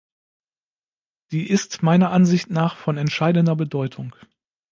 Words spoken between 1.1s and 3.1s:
Die ist meiner Ansicht nach von